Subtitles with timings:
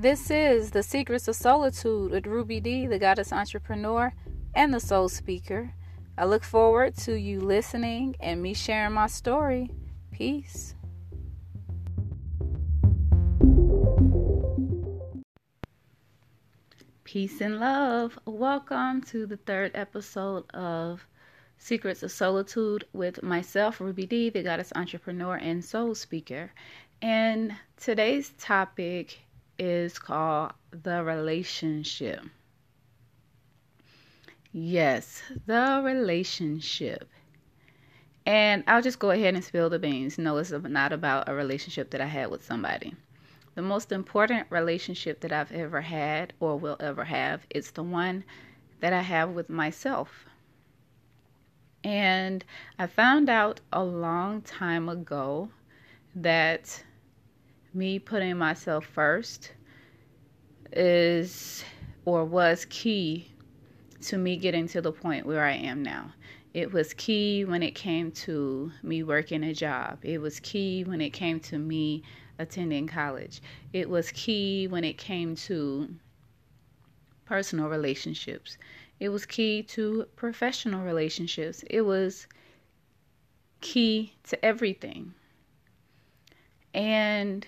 [0.00, 4.14] This is The Secrets of Solitude with Ruby D, the goddess entrepreneur
[4.54, 5.74] and the soul speaker.
[6.16, 9.72] I look forward to you listening and me sharing my story.
[10.12, 10.76] Peace.
[17.02, 18.16] Peace and love.
[18.24, 21.04] Welcome to the third episode of
[21.58, 26.52] Secrets of Solitude with myself, Ruby D, the goddess entrepreneur and soul speaker.
[27.02, 29.18] And today's topic
[29.58, 32.20] is called the relationship.
[34.52, 37.08] Yes, the relationship.
[38.24, 40.18] And I'll just go ahead and spill the beans.
[40.18, 42.94] No, it's not about a relationship that I had with somebody.
[43.54, 48.24] The most important relationship that I've ever had or will ever have is the one
[48.80, 50.26] that I have with myself.
[51.82, 52.44] And
[52.78, 55.50] I found out a long time ago
[56.14, 56.84] that
[57.78, 59.52] me putting myself first
[60.72, 61.64] is
[62.04, 63.30] or was key
[64.00, 66.12] to me getting to the point where I am now.
[66.54, 69.98] It was key when it came to me working a job.
[70.02, 72.02] It was key when it came to me
[72.38, 73.40] attending college.
[73.72, 75.88] It was key when it came to
[77.26, 78.58] personal relationships.
[78.98, 81.62] It was key to professional relationships.
[81.70, 82.26] It was
[83.60, 85.14] key to everything.
[86.74, 87.46] And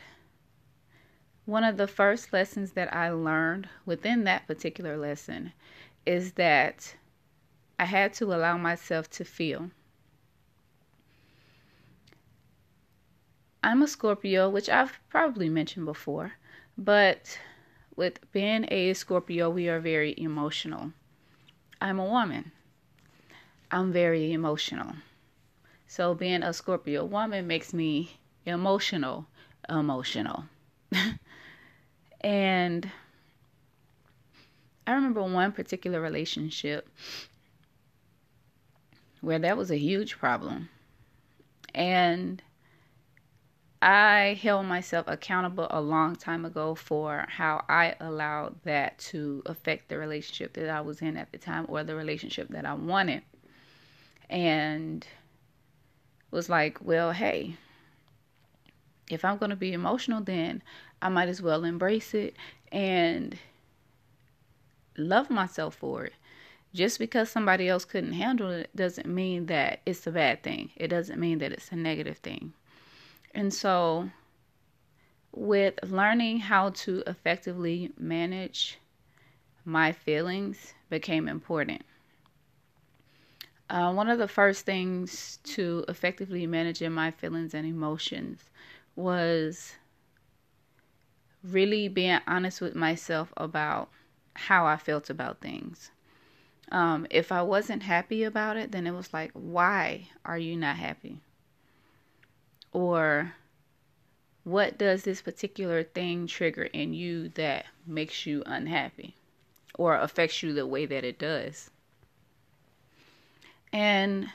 [1.51, 5.53] one of the first lessons that I learned within that particular lesson
[6.07, 6.95] is that
[7.77, 9.73] I had to allow myself to feel.
[13.65, 16.35] I'm a Scorpio, which I've probably mentioned before,
[16.79, 17.41] but
[17.97, 20.93] with being a Scorpio, we are very emotional.
[21.81, 22.53] I'm a woman.
[23.73, 24.93] I'm very emotional.
[25.89, 29.27] So being a Scorpio woman makes me emotional,
[29.69, 30.45] emotional.
[32.21, 32.91] and
[34.87, 36.89] I remember one particular relationship
[39.21, 40.69] where that was a huge problem.
[41.75, 42.43] And
[43.83, 49.89] I held myself accountable a long time ago for how I allowed that to affect
[49.89, 53.23] the relationship that I was in at the time or the relationship that I wanted.
[54.29, 55.07] And
[56.31, 57.57] was like, well, hey,
[59.11, 60.63] if I'm going to be emotional, then
[61.03, 62.37] I might as well embrace it
[62.71, 63.37] and
[64.97, 66.15] love myself for it.
[66.73, 70.71] Just because somebody else couldn't handle it doesn't mean that it's a bad thing.
[70.77, 72.53] It doesn't mean that it's a negative thing.
[73.35, 74.11] And so,
[75.33, 78.79] with learning how to effectively manage
[79.65, 81.83] my feelings became important.
[83.69, 88.50] Uh, one of the first things to effectively managing my feelings and emotions
[88.97, 89.75] was
[91.43, 93.89] really being honest with myself about
[94.35, 95.91] how I felt about things.
[96.71, 100.77] Um, if I wasn't happy about it, then it was like, why are you not
[100.77, 101.21] happy?
[102.73, 103.35] Or
[104.45, 109.15] what does this particular thing trigger in you that makes you unhappy
[109.75, 111.71] or affects you the way that it does?
[113.73, 114.31] And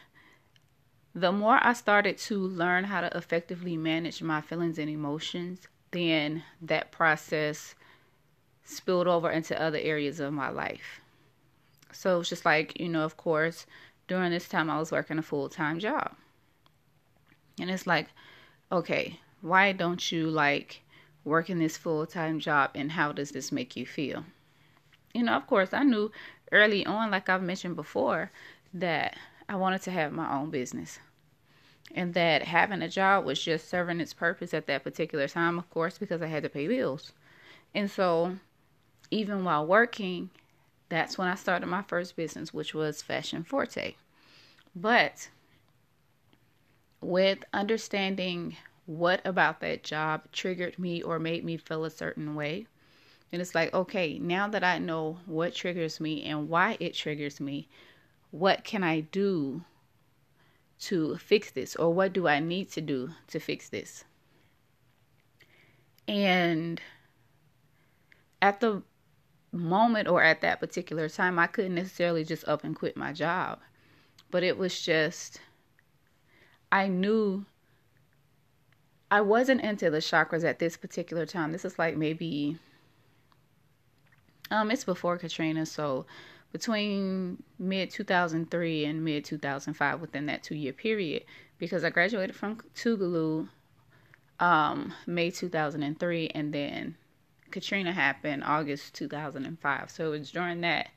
[1.16, 5.62] the more I started to learn how to effectively manage my feelings and emotions,
[5.92, 7.74] then that process
[8.66, 11.00] spilled over into other areas of my life.
[11.94, 13.66] So it's just like, you know, of course,
[14.10, 16.12] during this time I was working a full time job.
[17.62, 18.10] And it's like,
[18.70, 20.82] okay, why don't you like
[21.24, 24.26] working this full time job and how does this make you feel?
[25.14, 26.12] You know, of course, I knew
[26.52, 28.32] early on, like I've mentioned before,
[28.74, 29.16] that
[29.48, 31.00] I wanted to have my own business.
[31.94, 35.70] And that having a job was just serving its purpose at that particular time, of
[35.70, 37.14] course, because I had to pay bills.
[37.74, 38.38] And so,
[39.12, 40.32] even while working,
[40.90, 43.96] that's when I started my first business, which was Fashion Forte.
[44.76, 45.30] But
[47.02, 48.58] with understanding
[48.88, 52.68] what about that job triggered me or made me feel a certain way,
[53.32, 57.40] and it's like, okay, now that I know what triggers me and why it triggers
[57.40, 57.68] me,
[58.36, 59.64] what can I do
[60.78, 64.04] to fix this or what do I need to do to fix this?
[66.06, 66.82] And
[68.42, 68.84] at the
[69.54, 73.60] moment or at that particular time, I couldn't necessarily just up and quit my job,
[74.32, 75.40] but it was just,
[76.74, 77.46] I knew
[79.10, 81.54] I wasn't into the chakras at this particular time.
[81.54, 82.58] This is like maybe,
[84.52, 86.06] um, it's before Katrina, so
[86.52, 91.24] between mid 2003 and mid 2005 within that two year period
[91.58, 93.50] because I graduated from Tougaloo
[94.40, 96.96] um, May 2003 and then
[97.52, 99.90] Katrina happened August 2005.
[99.90, 100.90] So it was during that,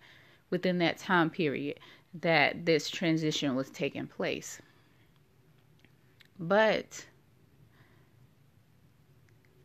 [0.50, 1.78] within that time period,
[2.14, 4.60] that this transition was taking place.
[6.38, 7.06] But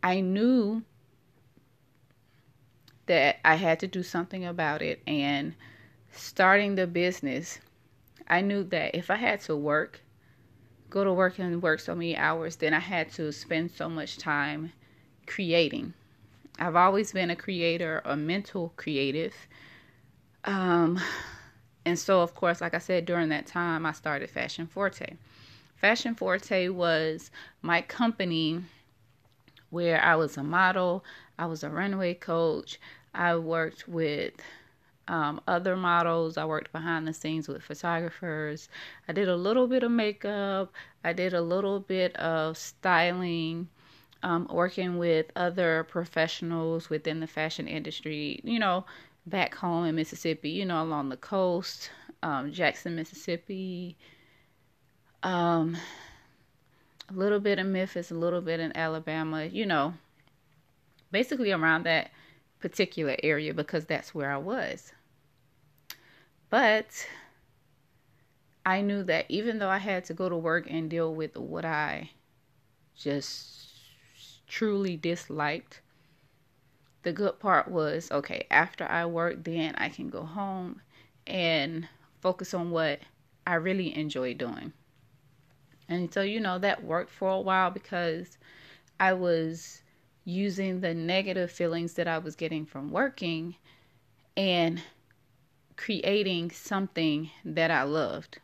[0.02, 0.84] I knew
[3.06, 5.02] that I had to do something about it.
[5.08, 5.56] And
[6.14, 7.60] starting the business,
[8.28, 10.02] I knew that if I had to work,
[10.90, 14.18] go to work and work so many hours, then I had to spend so much
[14.18, 14.72] time
[15.26, 15.94] creating.
[16.60, 19.34] I've always been a creator, a mental creative.
[20.46, 21.00] Um,
[21.86, 25.16] and so, of course, like I said, during that time, I started Fashion Forte.
[25.76, 27.32] Fashion Forte was
[27.62, 28.62] my company
[29.70, 31.04] where I was a model,
[31.38, 32.80] I was a runway coach,
[33.14, 34.36] I worked with
[35.08, 36.38] um, other models.
[36.38, 38.70] I worked behind the scenes with photographers.
[39.08, 40.72] I did a little bit of makeup.
[41.04, 43.68] I did a little bit of styling,
[44.24, 48.86] um, working with other professionals within the fashion industry, you know,
[49.26, 51.92] back home in Mississippi, you know, along the coast,
[52.22, 53.98] um, Jackson, Mississippi,
[55.24, 55.78] um,
[57.10, 59.94] a little bit in Memphis, a little bit in Alabama, you know,
[61.12, 62.12] basically around that
[62.64, 64.94] particular area because that's where I was.
[66.50, 67.06] But
[68.66, 71.66] I knew that even though I had to go to work and deal with what
[71.66, 72.12] I
[72.96, 73.68] just
[74.48, 75.82] truly disliked,
[77.02, 80.80] the good part was okay, after I work, then I can go home
[81.28, 81.90] and
[82.22, 83.02] focus on what
[83.46, 84.72] I really enjoy doing.
[85.90, 88.38] And so, you know, that worked for a while because
[89.02, 89.83] I was
[90.26, 93.56] using the negative feelings that I was getting from working
[94.38, 94.82] and
[95.76, 98.40] creating something that I loved.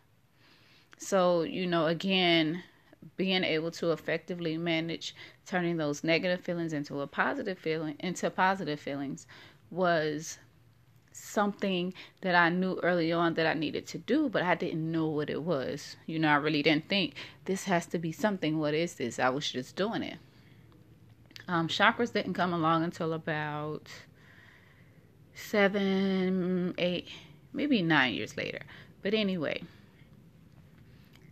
[0.97, 2.63] So, you know, again,
[3.15, 5.15] being able to effectively manage
[5.45, 9.25] turning those negative feelings into a positive feeling into positive feelings
[9.71, 10.37] was
[11.11, 15.07] something that I knew early on that I needed to do, but I didn't know
[15.07, 15.95] what it was.
[16.05, 17.13] You know, I really didn't think
[17.45, 18.59] this has to be something.
[18.59, 19.19] What is this?
[19.19, 20.17] I was just doing it.
[21.49, 23.89] Um, chakras didn't come along until about
[25.33, 27.09] seven, eight,
[27.53, 28.59] maybe nine years later.
[29.01, 29.63] But anyway,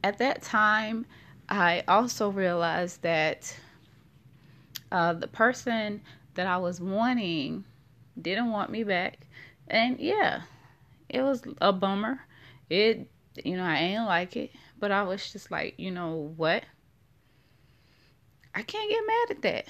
[0.03, 1.05] at that time,
[1.49, 3.55] I also realized that
[4.91, 6.01] uh, the person
[6.33, 7.63] that I was wanting
[8.19, 9.19] didn't want me back.
[9.67, 10.41] And yeah,
[11.09, 12.21] it was a bummer.
[12.71, 13.07] It,
[13.45, 14.49] you know, I ain't like it.
[14.79, 16.63] But I was just like, you know what?
[18.55, 19.67] I can't get mad at that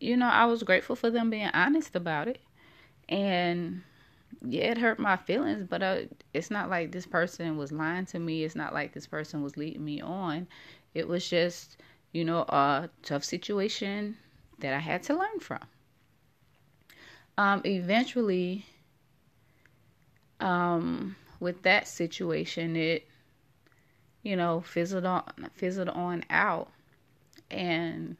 [0.00, 2.40] you know, I was grateful for them being honest about it.
[3.08, 3.82] And
[4.46, 6.00] yeah, it hurt my feelings, but uh,
[6.34, 8.44] it's not like this person was lying to me.
[8.44, 10.46] It's not like this person was leading me on.
[10.94, 11.78] It was just,
[12.12, 14.16] you know, a tough situation
[14.58, 15.60] that I had to learn from.
[17.36, 18.66] Um, eventually,
[20.40, 23.06] um, with that situation, it,
[24.22, 25.22] you know, fizzled on,
[25.54, 26.70] fizzled on out,
[27.50, 28.16] and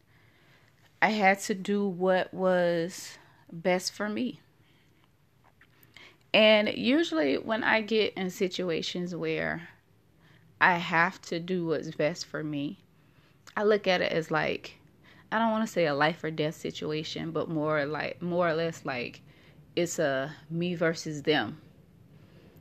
[1.01, 3.19] I had to do what was
[3.53, 4.41] best for me.
[6.35, 9.69] And usually, when I get in situations where
[10.61, 12.79] I have to do what's best for me,
[13.57, 14.75] I look at it as like,
[15.31, 18.55] I don't want to say a life or death situation, but more like, more or
[18.55, 19.23] less like
[19.77, 21.61] it's a me versus them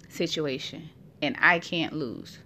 [0.09, 0.89] situation.
[1.21, 2.39] And I can't lose.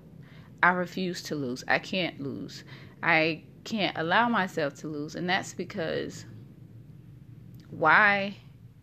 [0.63, 1.63] I refuse to lose.
[1.67, 2.63] I can't lose.
[3.03, 5.15] I can't allow myself to lose.
[5.15, 6.25] And that's because
[7.69, 8.35] why,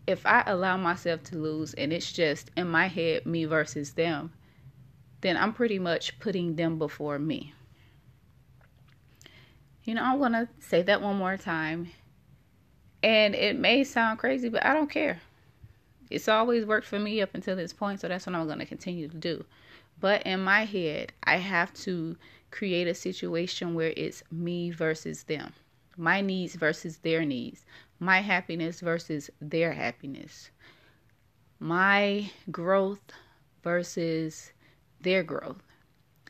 [0.07, 4.33] if I allow myself to lose and it's just in my head, me versus them,
[5.21, 7.53] then I'm pretty much putting them before me.
[9.83, 11.89] You know, I want to say that one more time.
[13.01, 15.21] And it may sound crazy, but I don't care.
[16.09, 18.65] It's always worked for me up until this point, so that's what I'm going to
[18.65, 19.45] continue to do.
[19.99, 22.17] But in my head, I have to
[22.51, 25.53] create a situation where it's me versus them,
[25.97, 27.65] my needs versus their needs,
[27.99, 30.49] my happiness versus their happiness,
[31.59, 33.11] my growth
[33.63, 34.51] versus
[35.01, 35.61] their growth.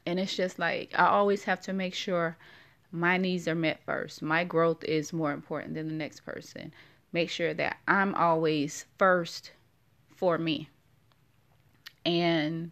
[0.05, 2.37] And it's just like I always have to make sure
[2.91, 4.21] my needs are met first.
[4.21, 6.73] My growth is more important than the next person.
[7.11, 9.51] Make sure that I'm always first
[10.15, 10.69] for me.
[12.05, 12.71] And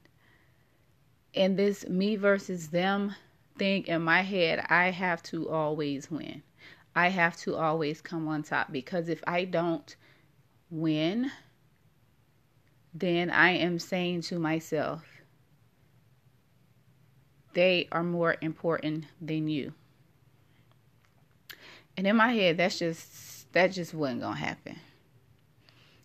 [1.34, 3.16] in this me versus them
[3.58, 6.44] thing in my head, I have to always win.
[6.96, 9.96] I have to always come on top because if I don't
[10.70, 11.32] win,
[12.94, 15.04] then I am saying to myself,
[17.54, 19.74] they are more important than you.
[21.96, 24.78] And in my head, that's just that just wasn't gonna happen.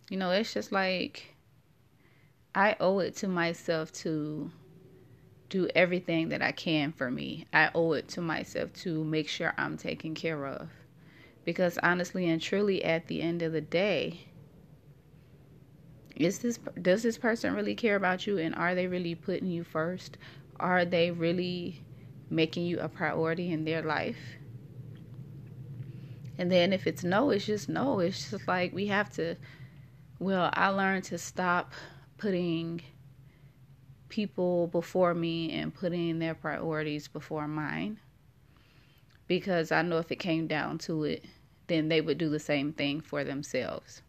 [0.08, 1.34] You know, it's just like
[2.54, 4.50] I owe it to myself to
[5.52, 7.46] do everything that I can for me.
[7.52, 10.70] I owe it to myself to make sure I'm taken care of.
[11.44, 14.28] Because honestly and truly at the end of the day,
[16.16, 19.62] is this does this person really care about you and are they really putting you
[19.62, 20.16] first?
[20.58, 21.84] Are they really
[22.30, 24.18] making you a priority in their life?
[26.38, 28.00] And then if it's no, it's just no.
[28.00, 29.36] It's just like we have to
[30.18, 31.72] well, I learned to stop
[32.16, 32.80] putting
[34.12, 37.98] people before me and putting their priorities before mine.
[39.26, 41.24] Because I know if it came down to it,
[41.66, 44.02] then they would do the same thing for themselves.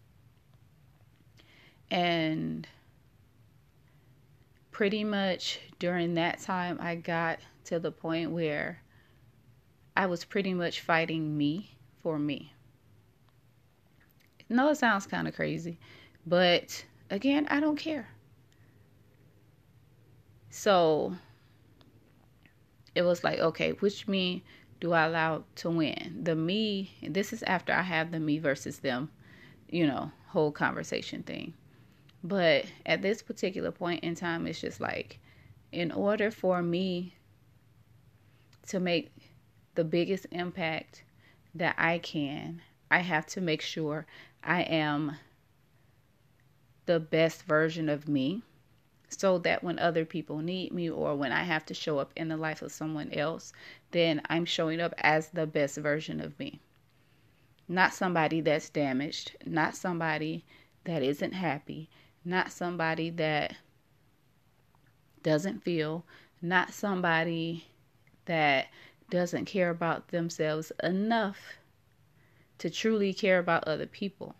[1.90, 2.68] And
[4.72, 8.82] pretty much during that time, I got to the point where
[9.96, 12.54] I was pretty much fighting me for me.
[14.50, 15.80] No, it sounds kind of crazy,
[16.28, 18.10] but again, I don't care.
[20.56, 21.16] So
[22.94, 24.44] it was like, okay, which me
[24.80, 26.20] do I allow to win?
[26.22, 29.10] The me, this is after I have the me versus them,
[29.68, 31.56] you know, whole conversation thing.
[32.24, 35.18] But at this particular point in time, it's just like,
[35.72, 37.16] in order for me
[38.68, 39.12] to make
[39.74, 41.04] the biggest impact
[41.56, 44.06] that I can, I have to make sure
[44.44, 45.18] I am
[46.86, 48.44] the best version of me
[49.20, 52.28] so that when other people need me or when I have to show up in
[52.28, 53.54] the life of someone else,
[53.92, 56.60] then I'm showing up as the best version of me.
[57.68, 60.46] Not somebody that's damaged, not somebody
[60.84, 61.90] that isn't happy,
[62.26, 63.56] not somebody that
[65.22, 66.06] doesn't feel,
[66.42, 67.66] not somebody
[68.26, 68.68] that
[69.10, 71.58] doesn't care about themselves enough
[72.58, 74.36] to truly care about other people.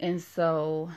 [0.00, 0.90] And so,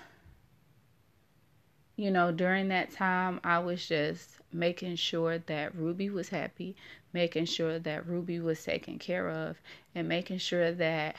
[1.96, 6.76] you know, during that time, I was just making sure that Ruby was happy,
[7.14, 9.58] making sure that Ruby was taken care of,
[9.94, 11.16] and making sure that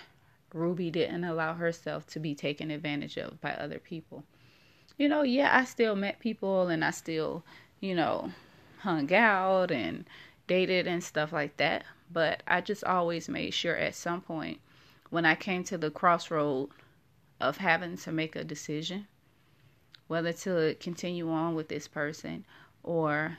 [0.52, 4.25] Ruby didn't allow herself to be taken advantage of by other people.
[4.99, 7.45] You know, yeah, I still met people and I still,
[7.80, 8.33] you know,
[8.78, 10.04] hung out and
[10.47, 11.85] dated and stuff like that.
[12.12, 14.61] But I just always made sure at some point
[15.11, 16.71] when I came to the crossroad
[17.40, 19.06] of having to make a decision
[20.09, 22.45] whether to continue on with this person
[22.83, 23.39] or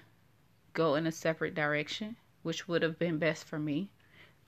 [0.73, 3.89] go in a separate direction, which would have been best for me.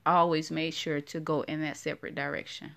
[0.06, 2.72] I always made sure to go in that separate direction.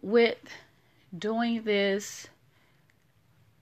[0.00, 0.38] With
[1.16, 2.28] doing this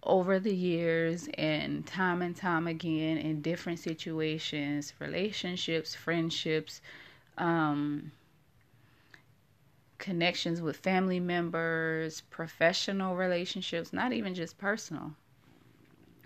[0.02, 6.80] over the years and time and time again in different situations, relationships, friendships,
[7.38, 8.12] um,
[9.98, 15.12] connections with family members, professional relationships, not even just personal,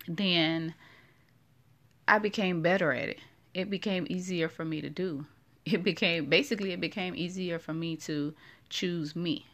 [0.09, 0.75] then
[2.09, 3.19] I became better at it.
[3.55, 5.27] It became easier for me to do.
[5.65, 8.35] It became basically it became easier for me to
[8.69, 9.47] choose me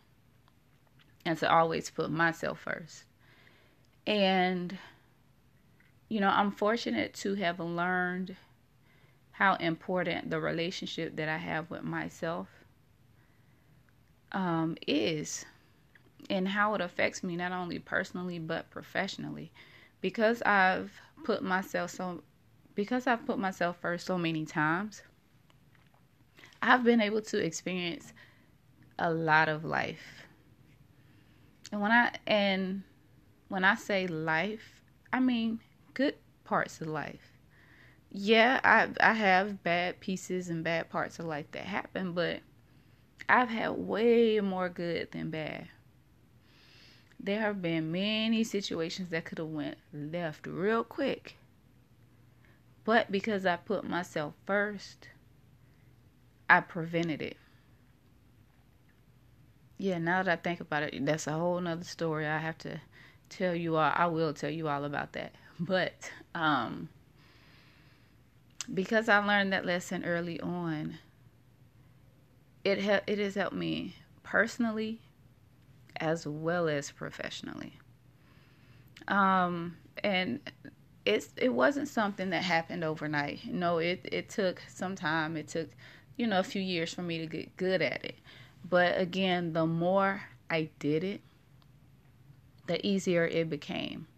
[1.25, 3.04] and to always put myself first.
[4.06, 4.78] And
[6.08, 8.37] you know, I'm fortunate to have learned
[9.32, 12.49] how important the relationship that I have with myself
[14.33, 15.45] um, is
[16.30, 19.52] and how it affects me not only personally but professionally.
[20.00, 20.92] Because I've
[21.25, 22.23] put myself so
[22.75, 25.02] because I've put myself first so many times
[26.62, 28.12] I've been able to experience
[28.99, 30.25] a lot of life.
[31.73, 32.83] And when I and
[33.49, 35.61] when I say life I mean
[35.95, 36.14] good
[36.45, 37.33] parts of life.
[38.11, 42.40] Yeah I I have bad pieces and bad parts of life that happen but
[43.28, 45.68] I've had way more good than bad.
[47.18, 51.37] There have been many situations that could have went left real quick.
[52.85, 55.09] But because I put myself first,
[56.49, 57.37] I prevented it.
[59.78, 62.26] Yeah, now that I think about it, that's a whole nother story.
[62.26, 62.80] I have to
[63.28, 63.92] tell you all.
[63.95, 65.35] I will tell you all about that.
[65.59, 66.88] But um,
[68.73, 70.99] because I learned that lesson early on,
[72.66, 73.94] it ha- it has helped me
[74.25, 75.00] personally
[75.99, 77.75] as well as professionally.
[79.06, 80.40] Um, and
[81.04, 83.46] it's it wasn't something that happened overnight.
[83.46, 85.37] No, it it took some time.
[85.37, 85.68] It took
[86.16, 88.16] you know a few years for me to get good at it.
[88.68, 91.20] But again, the more I did it,
[92.66, 94.08] the easier it became.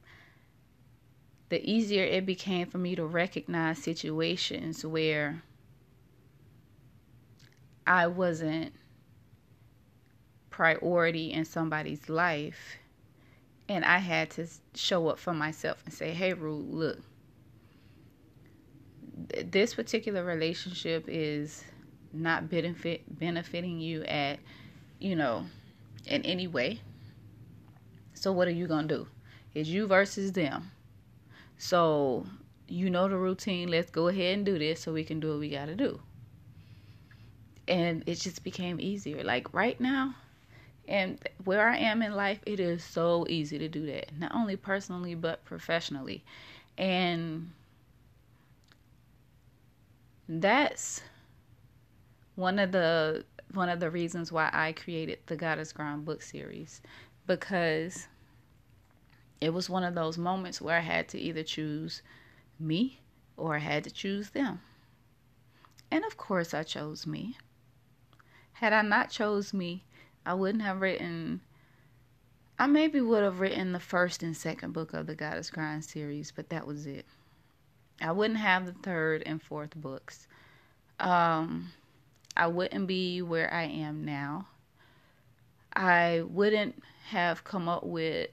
[1.50, 5.42] The easier it became for me to recognize situations where
[7.88, 8.74] I wasn't
[10.50, 12.76] priority in somebody's life
[13.66, 16.98] and I had to show up for myself and say, "Hey, Ruth, look,
[19.44, 21.64] this particular relationship is
[22.12, 24.38] not benefit benefiting you at,
[24.98, 25.46] you know,
[26.06, 26.80] in any way.
[28.14, 29.08] So what are you gonna do?
[29.54, 30.72] It's you versus them.
[31.56, 32.26] So
[32.68, 33.68] you know the routine.
[33.70, 36.00] Let's go ahead and do this so we can do what we gotta do."
[37.68, 39.22] And it just became easier.
[39.22, 40.16] Like right now,
[40.88, 44.18] and where I am in life, it is so easy to do that.
[44.18, 46.24] Not only personally, but professionally.
[46.78, 47.50] And
[50.28, 51.02] that's
[52.36, 56.82] one of the one of the reasons why I created the Goddess Grind book series
[57.26, 58.08] because
[59.40, 62.02] it was one of those moments where I had to either choose
[62.60, 63.00] me
[63.36, 64.60] or I had to choose them.
[65.90, 67.36] And of course I chose me.
[68.58, 69.84] Had I not chose me,
[70.26, 71.42] I wouldn't have written.
[72.58, 76.32] I maybe would have written the first and second book of the Goddess Grind series,
[76.32, 77.06] but that was it.
[78.00, 80.26] I wouldn't have the third and fourth books.
[80.98, 81.70] Um,
[82.36, 84.48] I wouldn't be where I am now.
[85.72, 88.30] I wouldn't have come up with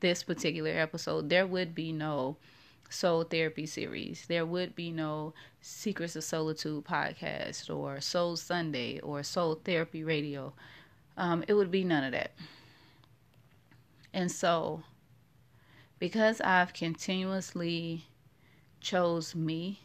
[0.00, 1.28] this particular episode.
[1.28, 2.36] There would be no
[2.94, 4.24] soul therapy series.
[4.28, 10.54] There would be no Secrets of Solitude podcast or Soul Sunday or Soul Therapy Radio.
[11.16, 12.32] Um, it would be none of that.
[14.12, 14.82] And so,
[15.98, 18.04] because I've continuously
[18.80, 19.80] chose me,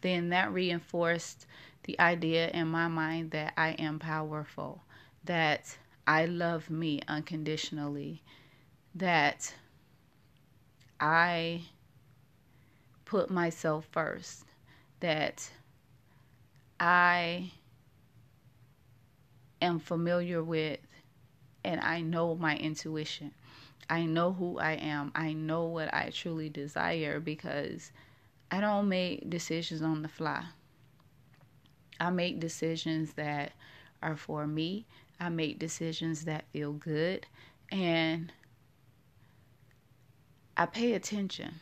[0.00, 1.46] then that reinforced
[1.84, 4.82] the idea in my mind that I am powerful,
[5.24, 5.76] that
[6.06, 8.22] I love me unconditionally,
[8.94, 9.54] that
[10.98, 11.62] I
[13.10, 14.44] put myself first,
[15.00, 15.50] that
[16.78, 17.50] I
[19.60, 20.78] am familiar with
[21.64, 23.32] and I know my intuition.
[23.90, 25.10] I know who I am.
[25.16, 27.90] I know what I truly desire because
[28.48, 30.44] I don't make decisions on the fly.
[31.98, 33.54] I make decisions that
[34.00, 34.86] are for me.
[35.18, 37.26] I make decisions that feel good
[37.72, 38.32] and
[40.56, 41.56] I pay attention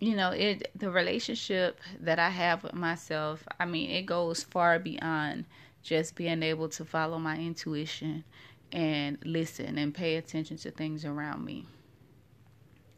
[0.00, 4.78] you know it the relationship that i have with myself i mean it goes far
[4.78, 5.44] beyond
[5.82, 8.24] just being able to follow my intuition
[8.72, 11.66] and listen and pay attention to things around me.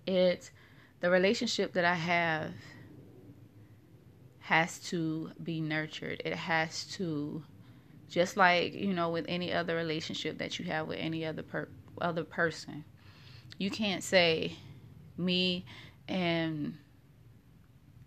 [0.06, 0.50] It
[1.00, 2.52] the relationship that i have
[4.40, 6.20] has to be nurtured.
[6.24, 7.44] It has to
[8.08, 11.68] just like you know with any other relationship that you have with any other per,
[12.00, 12.84] other person.
[13.58, 14.56] You can't say
[15.16, 15.64] me
[16.08, 16.76] and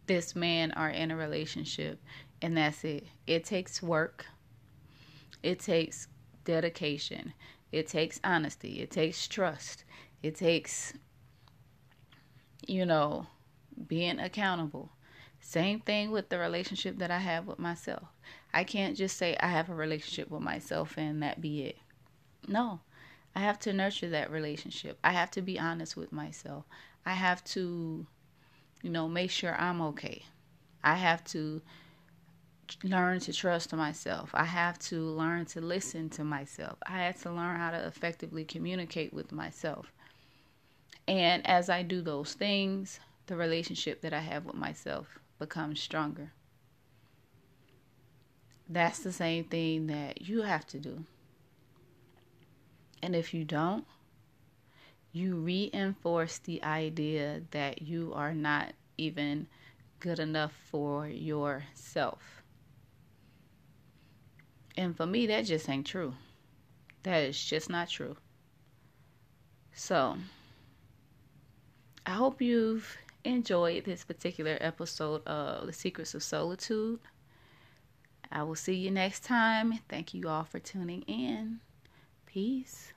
[0.05, 1.99] this man are in a relationship
[2.41, 3.05] and that's it.
[3.27, 4.25] It takes work.
[5.41, 6.07] It takes
[6.45, 7.33] dedication.
[7.71, 8.81] It takes honesty.
[8.81, 9.83] It takes trust.
[10.21, 10.93] It takes
[12.67, 13.27] you know,
[13.87, 14.91] being accountable.
[15.39, 18.07] Same thing with the relationship that I have with myself.
[18.53, 21.77] I can't just say I have a relationship with myself and that be it.
[22.47, 22.79] No.
[23.35, 24.99] I have to nurture that relationship.
[25.03, 26.65] I have to be honest with myself.
[27.05, 28.05] I have to
[28.83, 30.23] you know, make sure I'm okay.
[30.83, 31.61] I have to
[32.83, 34.29] learn to trust myself.
[34.33, 36.77] I have to learn to listen to myself.
[36.85, 39.91] I had to learn how to effectively communicate with myself.
[41.07, 46.33] And as I do those things, the relationship that I have with myself becomes stronger.
[48.69, 51.05] That's the same thing that you have to do.
[53.01, 53.85] And if you don't,
[55.13, 59.47] you reinforce the idea that you are not even
[59.99, 62.43] good enough for yourself.
[64.75, 66.15] And for me, that just ain't true.
[67.03, 68.17] That is just not true.
[69.71, 70.17] So,
[72.05, 76.99] I hope you've enjoyed this particular episode of The Secrets of Solitude.
[78.31, 79.79] I will see you next time.
[79.87, 81.59] Thank you all for tuning in.
[82.25, 82.92] Peace.